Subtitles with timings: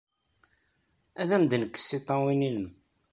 [1.21, 2.67] Ad am-d-nekkes tiṭṭawin-nnem!